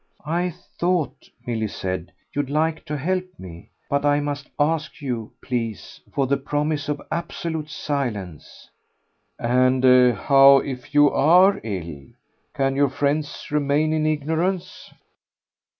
"I 0.25 0.49
thought," 0.49 1.29
Milly 1.45 1.67
said, 1.67 2.11
"you'd 2.33 2.49
like 2.49 2.85
to 2.85 2.97
help 2.97 3.27
me. 3.37 3.69
But 3.87 4.03
I 4.03 4.19
must 4.19 4.49
ask 4.59 4.99
you, 4.99 5.31
please, 5.43 6.01
for 6.11 6.25
the 6.25 6.37
promise 6.37 6.89
of 6.89 6.99
absolute 7.11 7.69
silence." 7.69 8.71
"And 9.37 9.83
how, 10.15 10.57
if 10.57 10.95
you 10.95 11.11
ARE 11.11 11.61
ill, 11.63 12.07
can 12.55 12.75
your 12.75 12.89
friends 12.89 13.51
remain 13.51 13.93
in 13.93 14.07
ignorance?" 14.07 14.91